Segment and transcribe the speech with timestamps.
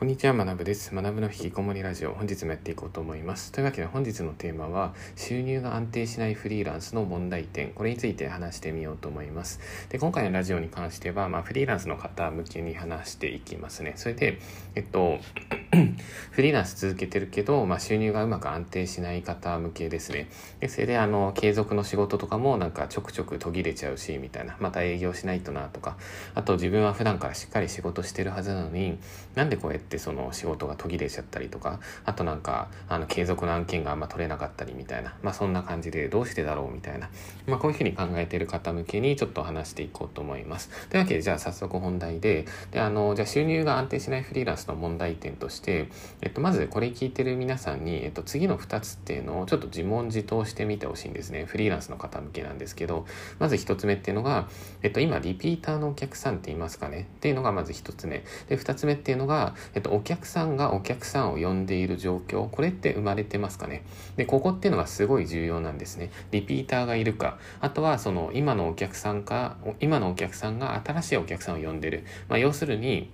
[0.00, 0.94] こんにちは、学部です。
[0.94, 3.52] 学部の引きこもりラジオ、本日もやっていこうと思います。
[3.52, 9.60] というわけで本日のテーマは、収入が安定しないフリーランスの問題点、これについて話してみようと思います。
[9.90, 13.92] で、今回のラジオに関しては、まあ、フリーランスの方向けに話していきますね。
[13.96, 14.38] それで、
[14.74, 15.18] えっと、
[16.32, 20.28] フリーランス続けてるけど、まあ、収入がうまく安定しない方向けですね。
[20.58, 24.56] で、それで、あの、継続の仕事とかもなんかちょくちょく途切れちゃうし、みたいな。
[24.58, 25.96] また営業しないとな、とか。
[26.34, 28.98] あと、自分は普段からしっかり仕事してるはずなのに、
[29.36, 37.10] なんでこうやってその仕事が途切れちゃったりとかあとなんかあの継続の案件があんま取れなかったりみたいなまあそんな感じでどうしてだろうみたいな
[37.46, 45.88] まあこういうふうに考えてる方向けにちょっと話していこうと思いますというわけでじゃあ早速本題でであのじゃあ収入が安定しないフリーランスの問題点としてえ
[46.28, 51.44] っとまずこれ聞いてる皆さんに、えっと、次の2つっていうのをちょっと自問自答してみてほしいんですね。
[51.44, 53.06] フリーランスの方向けなんですけど
[53.38, 54.48] まず1つ目っていうのが
[54.82, 57.08] えっと今リピーターのお客さんっていますかね？
[57.16, 58.24] っていうのがまず1つ目。
[58.48, 63.84] で2つ目っていうのが、えっと、お客さんがお客さんを呼んでいる状況これって生まれてますかね？
[64.16, 66.10] でここっていうのがすごい重要なんですね。
[66.30, 67.38] リピーターがいるか。
[67.60, 73.10] あとはその今のお客さんか今のお客さんが新しいお客さんを呼んでる、まあ、要するに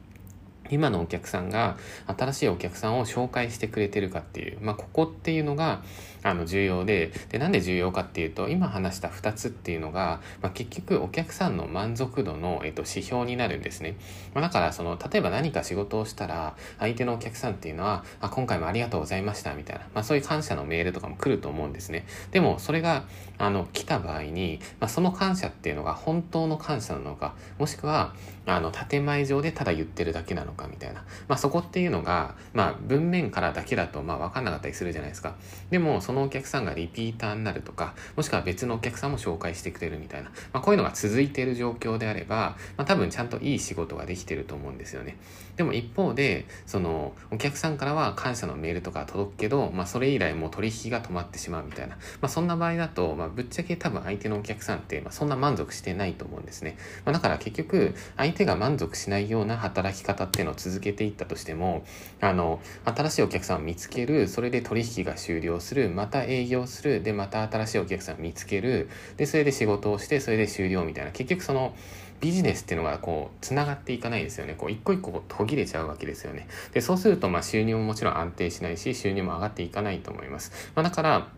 [0.71, 5.83] 今のお客さんが新しいお客さんを紹介してくれてるかっていう、まあ、ここっていうのが
[6.27, 13.97] あの重要ででなんで重要かっていうと今話した2つっていうのが、まあ、結局お客さんの満足度の、えっと、指標になるんですね、
[14.35, 22.07] まあ、だからその例えば何か仕事をしたら相手のお客さんっていうのはあ今回もありがとうございましたみたいな、まあ、そういう感謝のメールとかも来ると思うんですね。
[22.33, 23.05] でもそれが
[23.39, 28.15] あの来た場合に、まあ、その感謝っていうのが本当の感謝なのかもしくは
[28.47, 35.35] あの建前上でただ言ってるだけなのかみたいな、まあ、そこっていうのが、まあ、文面からだけだとまあ分かんなかったりするじゃないですか。
[35.71, 45.17] でもそののお客さんがリピーターになるとかもしくは別のお客さんも紹介してくれるみたいな、まあ、こういうのが続いている状況であれば、まあ、多分ちゃんといい仕事ができてると思うんですよね。
[45.57, 61.85] でも一方でそのお客さんからは感謝のメールとか届くけど、まあ、それ以来もう取引が止まってしまうみたいな、まあ、そんな場合だと、まあ、ぶっちゃけ多分相手のお客さんって、まあ、そんな満足してないと思うんですね、まあ、だから結局相手が満足しないような働き方っていうのを続けていったとしても
[62.21, 67.03] あの新しいお客さんを見つけるそれで取引が終了するままた営業する。
[67.03, 68.89] でまた新しいお客さん見つける。
[69.17, 71.11] でそれで仕事をしてそれで終了みたいな。
[71.11, 71.75] 結局その
[72.21, 74.55] ビジネスっていうのがこうつながっていかないですよね。
[74.57, 76.47] こう一個一個途切れちゃうわけですよね。
[76.73, 81.29] でそうするとまあ収入ももちろん安定しないし収入も上がっていかないと思います、まあ、だから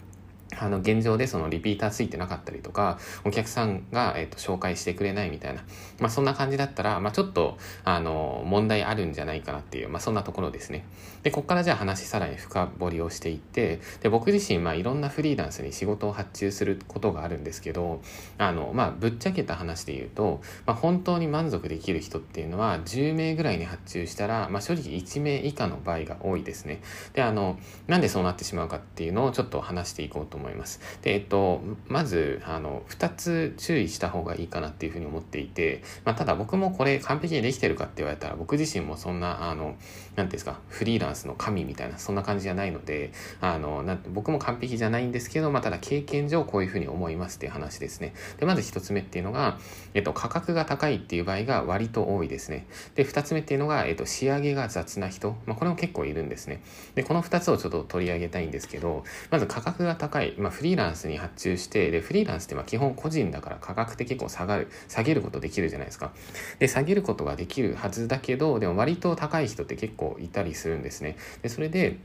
[0.57, 5.63] あの現状でそのリピーターついてなかったりとかお客さんが、えー、と紹介してくれないみたいな、
[6.01, 10.85] まあ、そんな感じだったら、まあ、ちょっとあの問題あるんじゃないかなっていう、まあ、そんなところですね。
[11.23, 18.01] でここからじゃあ話さらに深掘りをしていってで僕自身、まあ、いろんなフリーランスに仕事を発注することがあるんですけど
[18.39, 26.81] あの、まあ、ぶっちゃけた話で言うと、まあ、本当に満足できる人っていうのは10名ぐらいに発注したら、まあ、正直1名以下の場合が多いですね。
[27.13, 30.81] であのなんでそうなってしまうかっていうのをちょっと話していこうと思います。
[31.03, 48.15] で、えっと、まずあの2つ注意した方がいいかなっていうふうに思っていて、まあ、ただ僕もこれ完璧にできてるかって言われたら僕自身もそんなあの何ていうんですかフリーランスの神みたいなそんな感じじゃないのであのなん僕も完璧じゃないんですけど、まあ、ただ経験上こういうふうに思いますっていう話ですね。
[48.39, 49.59] でまず1つ目っていうのが、
[49.95, 52.67] えっと、価格が高いっていう場合が割と多いですね。
[52.95, 56.63] で2つ目っていうのが、えっと、仕上げが雑な人、まあ、これも結構いるんですね。
[56.95, 64.69] でこの2つをちょっと取り上げたいんですけどまず価格が高い、まあ、フリーランスに発注してでフリーランスってまあ基本個人だから価格って結構下がる。
[64.89, 66.13] 下げることできるじゃないですか。
[66.59, 71.17] で下げることができるはずだけどでも割と高い人って結構いたりするんですね。
[71.43, 71.99] でそれで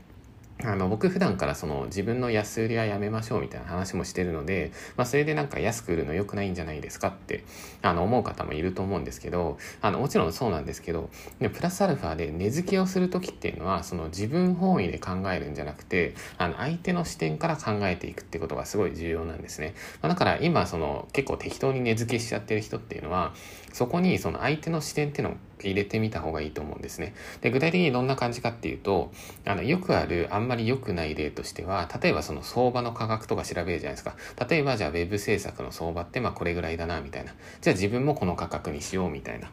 [0.62, 7.44] あの僕普段からその自分の安売りはやめましょうみたいな話もしてるので、まあ、それでなんか安く売るの良くないんじゃないですかって
[7.82, 11.10] あの思う方もいると思うんですけどあのもちろんそうなんですけど
[11.40, 23.34] でプラスアルファで値付けをする時っていうのはその自分本位で考えるんじゃなくてあの相手の視点から考えていくってことがすごい重要なんですね、まあ、だから今その結構適当に値付けしちゃってる人っていうのは
[23.72, 25.36] そこにその相手の視点っていうのを
[25.70, 27.14] 入れてみた方がいいと思うんですね。
[27.40, 29.12] で具体的にどんな感じかっていうと
[29.44, 34.16] あのよくあるあんまり良くない例としては例えばその相場の価格とか調べるじゃないですか
[34.48, 39.50] 例えばじゃあ web 制作の相場ってまあこれぐらいだなみたいなじゃあ自分もこの価格にしようみたいな。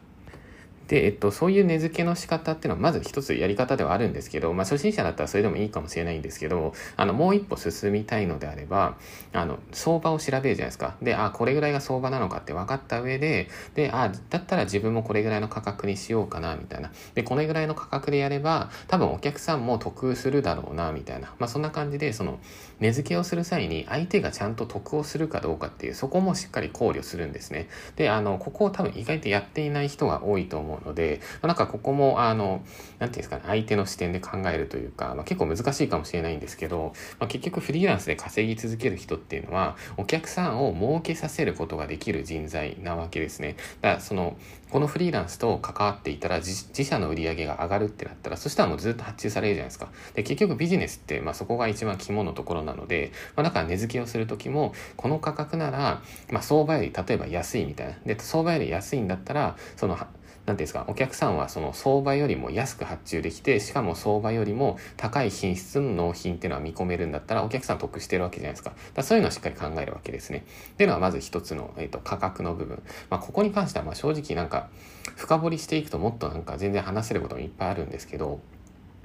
[0.88, 8.96] で、えっと、そういう値付けの仕方っていうのはまず一つやり方ではあるんですけど、まあ、初心者だったらそれでもいいかもしれないんですけど、あの、もう一歩進みたいのであれば、
[9.32, 10.96] あの、相場を調べるじゃないですか。
[11.02, 16.92] で、あ、これぐらいが相場なのかって分かった上で、で、あ、だったら自分もこれぐらいの価格にしようかな、みたいな。
[17.14, 21.34] で、これぐらいの価格でやれば、多分お客さんも得するだろうな、みたいな。
[21.38, 22.38] まあ、そんな感じで、その、
[22.80, 27.68] 値付けをする際に相手がちゃんと得をするかどうかっていう、そこもしっかり考慮するんですね。
[27.96, 32.64] で、あの、ここを多分意外とやっていない人が多いと思思うので、まあ、なんかここも、あの、
[32.98, 43.56] なんていうんですかね、相手の視点で考えるというか、まあ、結構難しいかもしれないんですけど、まあ、結局フリーランスで稼ぎ続ける人っていうのは、お客さんを儲けさせることができる人材なわけですね。
[43.80, 44.36] だからその、
[44.72, 49.90] このフリーランスと関わっていたら自社の売り上げが上がるってなったら、そしたらもうずっと発注されるじゃないですか。
[50.14, 57.94] で、結局ビジネスって、まあそこが一番肝のところなので、まあだから値付けをするときも、この価格なら、まあ相場より例えば安いみたいな。
[58.06, 59.98] で、相場より安いんだったら、その、
[60.44, 68.72] 何ていうんですか、お客さんはその相場よりも安く発注できて、しかも相場よりも高い品質の納品っていうのは見込めるんだったら、お客さん得してるわけじゃないですか。
[68.94, 70.44] だそういうのをしっかり考えるわけですね。
[70.72, 72.82] っていうのはまず一つの、え、ー、と、価格の部分。
[73.08, 74.68] まあ、ここに関しては、ま、正直なんか、
[75.16, 78.40] 深掘りしていくともっとなんか全然話せることもいっぱいあるんですけど、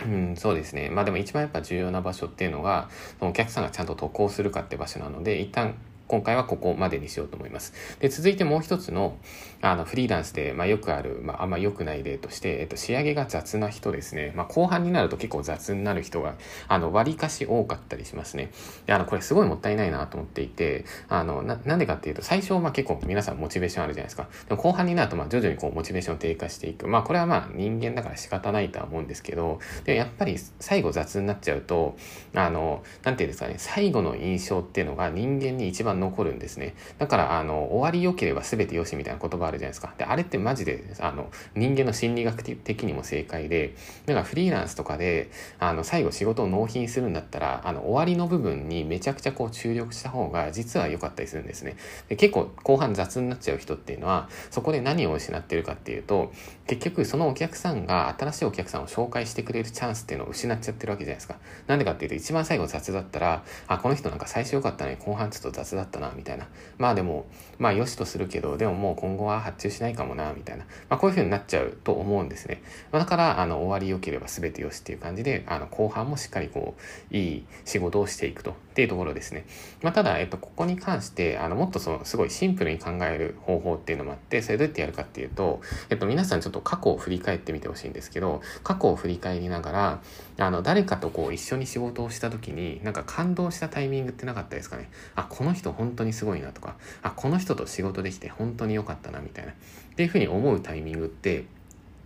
[0.04, 0.90] うん、そうですね。
[0.90, 2.90] まあでも一番やっぱ重要な場所っていうのが、
[3.20, 5.76] お客さんがちゃんと得をするかって場所なので、一旦
[6.08, 7.74] 今回はここまでにしようと思います。
[8.00, 9.18] で、続いてもう一つの、
[9.62, 14.32] あの、フリーランスで、まあ、よくある、まあ、あんま良くない例として、えっと、仕上げが雑な人ですね。
[14.36, 16.36] まあ、後半になると結構雑になる人が、
[16.68, 18.52] あの、割かし多かったりしますね。
[18.86, 24.30] で、あの、これすごいもったいないなと思っていて、あの、な、なんでかっていうと、最初、まあ、結構皆さんモチベーションあるじゃないですか。
[24.48, 26.88] でも後半になると、まあ、徐々にこう、モチベーション低下していく。
[26.88, 31.98] まあ、これはまあ、人間だから仕方ないとは思うんですけど、で、やっぱり最後雑になっちゃうと、
[32.34, 36.76] あの、なんていうんですかね、最後の印象っていうのが人間に一番残るんですね。
[36.98, 39.94] だから、あの、終わり良ければ全て良しみたいな言葉あるじゃないですか。
[39.98, 45.30] で、あれってマジで、あの、人間の心理学的にも正解で、だからフリーランスとかで、
[45.60, 51.76] あの、最後仕事を納品するんだったら、あの、終わりの部分にめちゃくちゃこう注力した方が実は良かったりするんですね。
[52.10, 56.32] で結構後半雑になっちゃう人っていうのは、そこで何を失ってるかっていうと、
[56.68, 61.38] 結局そのお客さんが新しいお客さんを紹介してくれるチャンスっていうのを失っちゃってるわけじゃないですか。
[61.68, 66.48] なんでかっていうと、一番最後雑だったら、あ、この人なんか最初良かったのに後半ちょっと雑だったったな、みたいな。
[66.78, 67.26] まあでも、
[67.58, 70.66] まあ良しとするけど、でももう今後は発注しないかもな、みたいな。
[70.90, 72.62] まあこういう風になっちゃうと思うんですね。
[72.92, 76.76] まあ、だから、あの、終わり良ければ全て良しっていう感じで、あの、後半もしっかりこ
[77.12, 78.56] う、いい仕事をしていくと。
[78.78, 79.48] っていうところですね。
[79.82, 90.02] まあ、ただ、えっと、ここに関して、あの、もっとその、すごいシンプルに考える方法っていうのもあって、それどうやってやるかっていうと、えっと、皆さんちょっと過去を振り返ってみてほしいんですけど、過去を振り返りながら、
[90.38, 94.92] あの、誰かとこう、一緒に仕事をした時に、なんか感動したタイミングってなかったですかね。
[95.16, 99.54] あ、この人本当にすごいなとか、あ、この人と仕事できて本当に良かったなみたいな。
[99.54, 99.56] っ
[99.96, 101.46] ていうふうに思うタイミングって、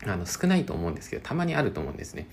[0.06, 2.29] あの、少ないと思うんですけど、たまにあると思うんですね。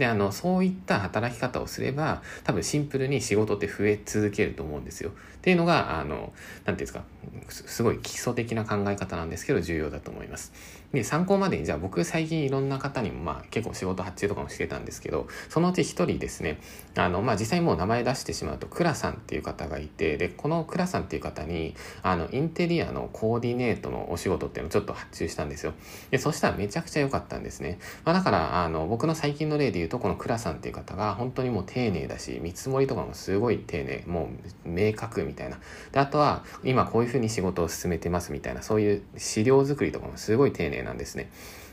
[0.00, 5.10] で、あの、そういった働き方をすれば、多分シンプルに仕事って増え続けると思うんですよ。
[5.10, 5.12] っ
[5.42, 6.32] ていうのが、あの、何て
[6.64, 7.04] 言うんですか、
[7.50, 10.54] すごい基礎的な考え方なんですけど、重要だと思います。
[10.92, 16.58] で、参考までに、じゃあ僕最近いろんな方にも、まあ結構仕事発注とかもしてたんですけど、そのうち一人ですね、
[16.96, 25.74] あの、まあ実際もう名前出してしまうと、クラさんっていう方がいて、で、このクラさんっていう方に、あの、インテリアのコーディネートのお仕事っていうのをちょっと発注したんですよ。
[26.10, 27.78] で、そしたらめちゃくちゃ良かったんですね。
[28.04, 34.28] まあだから、あの、僕の最近の例で言うと、このクラさんっていう方が本当にもう丁寧だし、見積もりとかもすごい丁寧、も
[34.64, 35.58] う明確みたいな。
[35.92, 41.30] で、あとは、今こういうふうに仕事を進めてますみたいな、そういう資料作りとかもすごい丁寧なんですね。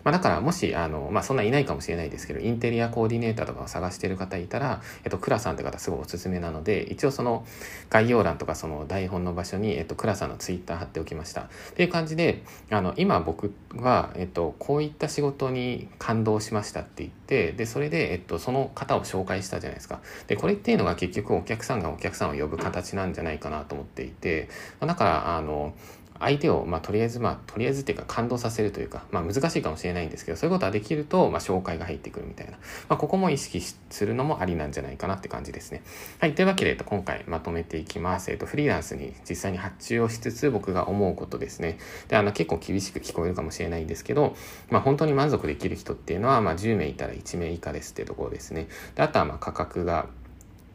[0.07, 7.45] まあ、だからもし、あの、まあ、そんないないかもしれないですけど、インテリアコーディネーターとかを探してる方いたら、えっと、クラさんって方すごいおすすめなので、一応その
[7.89, 11.41] 概要欄とかその台本の場所に、えっと、クラさんのツイッター貼っておきました。
[11.41, 19.99] っていう感じで、あの、今僕は、えっと、こういった仕事に感動しましたって言って、で、それで、えっと、その方を紹介したじゃないですか。
[20.27, 24.47] で、これっていうのが結局お客さんがお客さんを呼ぶ形なんじゃないかなと思っていて、
[24.79, 25.73] ま、だから、あの、
[26.19, 32.53] 相手を、まあ、とりあえず、まあ、とりあえずっていうか感動させるというか、まあ、難しいかもしれないんですけど、そういうことができると、まあ、紹介が入ってくるみたいな。
[32.89, 35.83] まあ、ここも意識するのもありなんじゃないかなって感じですね。
[36.19, 36.35] はい。
[36.35, 38.31] というわけで、と、今回まとめていきます。
[38.31, 41.77] えっと、フリーランスに実際に発注をしつつ、僕が思うことですね。
[42.07, 44.35] で、あの、結構厳しく聞こえるかもしれないんですけど、
[44.69, 48.67] まあ、本当に満足できる人っていうのは、まあ、10名いたら1名以下ですってところですね。
[48.95, 50.07] で、あとは、まあ、価格が、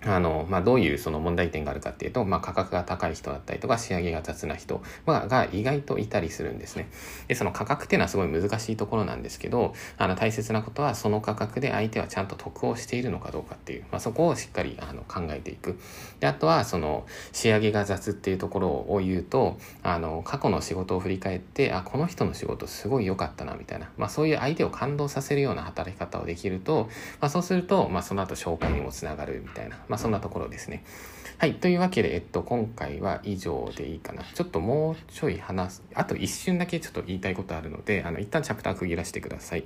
[0.04, 6.88] あの、まあ、どういうその問題点があるかっていうと、まあ、価格が高い人だったりとか、仕上げが雑な人が意外といたりするんですね。
[7.28, 15.78] で、その価格っていうのはすごい難しいところなんですけど、あの、大切なことはその価格で相手はちゃんと得をしているのかどうかっていう、まあ、そこをしっかりあの考えていく。
[16.20, 26.88] で、あとはその仕上げが雑っていうところを言うと、あの、過去の仕事を振り返って、あ、この人の仕事すごい良かったな、みたいな、まあ、そういう相手を感動させるような働き方をできると、
[27.20, 30.84] まあ、そうすると、まあ、その後紹介にもつながるみたいな、まあ、そんなところですね。
[31.36, 31.56] はい。
[31.56, 34.22] というわけで、えっと、今回は以上でいいかな。
[34.22, 39.64] ちょっともうちょい話す、あと一瞬だけちょっと言いたいことあるので、あの、一旦チャプター区切らせてください。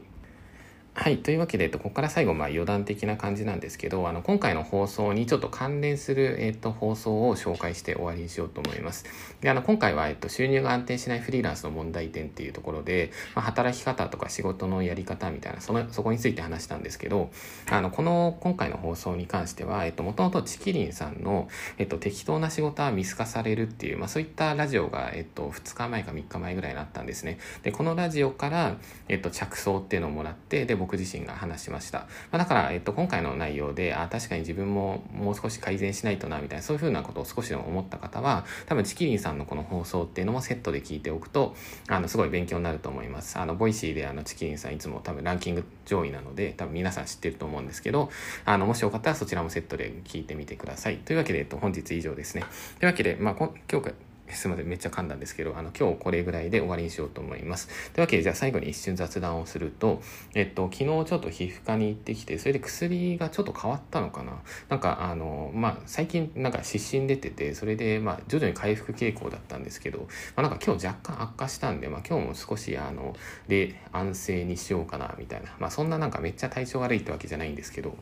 [0.98, 1.18] はい。
[1.18, 9.04] というわけで、えっと、ここから最後、まあ、余談的な感じなんですけど、あの、今回の放送にちょっと関連する、えっと、放送を紹介して終わりにしようと思います。
[9.42, 17.28] で、あの、今回は、えっと、収入が安定しないフリーランスの問題点っていうところで、まあ、働き方とか仕事のやり方みたいな、その、そこについて話したんですけど、
[17.70, 27.38] あの、この、今回の放送に関しては、えっと、もともとちきりんさんの、えっと、適当な仕事は見透かされるっていう、まあ、そういったラジオが、えっと、2日前か3日前ぐらいにあったんですね。
[27.64, 28.76] で、このラジオから、
[29.08, 31.98] えっと、着想っていうのをもらって、で、僕僕自身が話しました。
[31.98, 41.56] まあ、だから、えっと、今回の内容で、あ、確かに自分ももう少し改善しないとな、みたいな、そういうふうなことを少しでも思った方は、多分、ちきりんさんのこの放送っていうのもセットで聞いておくと、
[41.88, 43.36] あの、すごい勉強になると思います。
[43.38, 48.10] あの、 Voicyで、あの、ちきりんさんいつも多分ランキング上位なので、多分皆さん知ってると思うんですけど、
[48.44, 50.98] あの、もしよかったらそちらもセットで聞いてみてください。
[50.98, 52.44] というわけで、えっと、本日以上ですね。
[52.78, 53.92] というわけで、まあ、今日
[54.34, 57.68] すみません、めっちゃ噛んだんですけど、あの、今日これぐらいで終わりにしようと思います。
[57.92, 60.02] というわけで、じゃあ最後に一瞬雑談をすると、
[60.34, 64.42] えっと、昨日ちょっと皮膚科に行ってきて、それで薬がちょっと変わったのかな？
[64.68, 70.06] なんか、あの、まあ、最近なんか湿疹出てて、それで、まあ、徐々に回復傾向だったんですけど、ま
[70.36, 73.16] あ、なんか今日若干悪化したんで、まあ、今日も少し、あの、
[73.48, 75.54] で、安静にしようかな、みたいな。
[75.58, 77.96] まあ、そんななんかめっちゃ体調悪いってわけじゃないんですけど、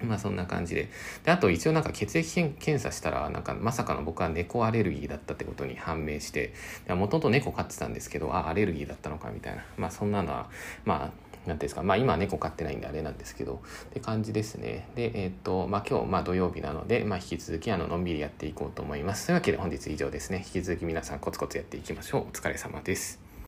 [0.00, 0.88] まあそんな感じで。
[1.24, 6.54] で、あと一応なんか血液検査したら、なんかまさかの僕は猫アレルギーだったってことに判明して、
[6.88, 9.64] もともと猫飼ってたんですけど、あ、アレルギーだったのかみたいな。
[9.76, 10.48] まあそんなのは、
[10.84, 14.88] まあ、なんていうんですか、まあ今は猫飼ってないんであれなんですけど、って感じですね。
[14.94, 19.26] で、えー、っと、まあ今日、まあ土曜日なので、まあ引き続きあの、のんびりやっていこうと思います。
[19.26, 20.38] というわけで本日以上ですね。
[20.38, 22.20] 引き続き皆さんコツコツやっていきましょう。
[22.22, 23.27] お疲れ様です。